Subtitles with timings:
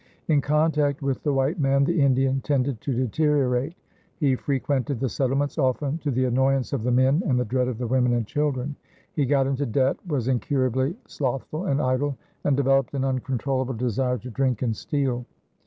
[0.27, 3.75] In contact with the white man the Indian tended to deteriorate.
[4.17, 7.77] He frequented the settlements often to the annoyance of the men and the dread of
[7.77, 8.75] the women and children;
[9.13, 14.31] he got into debt, was incurably slothful and idle, and developed an uncontrollable desire to
[14.31, 15.23] drink and steal.